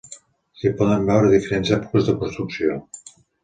S'hi 0.61 0.71
poden 0.79 1.05
veure 1.11 1.31
diferents 1.35 1.75
èpoques 1.77 2.11
de 2.11 2.19
construcció. 2.25 2.83